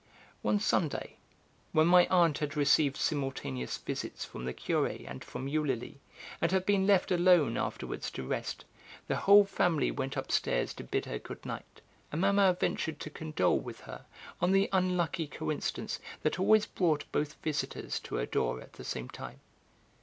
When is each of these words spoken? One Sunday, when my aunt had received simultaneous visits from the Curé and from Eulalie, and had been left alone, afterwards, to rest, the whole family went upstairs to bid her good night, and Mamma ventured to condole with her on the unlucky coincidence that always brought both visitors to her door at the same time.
One 0.41 0.59
Sunday, 0.59 1.17
when 1.73 1.85
my 1.85 2.07
aunt 2.07 2.39
had 2.39 2.57
received 2.57 2.97
simultaneous 2.97 3.77
visits 3.77 4.25
from 4.25 4.45
the 4.45 4.53
Curé 4.55 5.07
and 5.07 5.23
from 5.23 5.47
Eulalie, 5.47 5.99
and 6.41 6.51
had 6.51 6.65
been 6.65 6.87
left 6.87 7.11
alone, 7.11 7.55
afterwards, 7.55 8.09
to 8.09 8.23
rest, 8.23 8.65
the 9.07 9.15
whole 9.15 9.45
family 9.45 9.91
went 9.91 10.17
upstairs 10.17 10.73
to 10.73 10.83
bid 10.83 11.05
her 11.05 11.19
good 11.19 11.45
night, 11.45 11.81
and 12.11 12.19
Mamma 12.19 12.57
ventured 12.59 12.99
to 13.01 13.11
condole 13.11 13.59
with 13.59 13.81
her 13.81 14.07
on 14.41 14.53
the 14.53 14.69
unlucky 14.73 15.27
coincidence 15.27 15.99
that 16.23 16.39
always 16.39 16.65
brought 16.65 17.03
both 17.11 17.35
visitors 17.43 17.99
to 17.99 18.15
her 18.15 18.25
door 18.25 18.59
at 18.59 18.73
the 18.73 18.83
same 18.83 19.07
time. 19.07 19.39